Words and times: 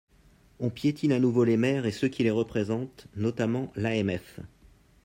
On 0.59 0.71
piétine 0.71 1.11
à 1.11 1.19
nouveau 1.19 1.43
les 1.43 1.57
maires 1.57 1.85
et 1.85 1.91
ceux 1.91 2.07
qui 2.07 2.23
les 2.23 2.31
représentent, 2.31 3.05
notamment 3.15 3.71
l’AMF. 3.75 4.39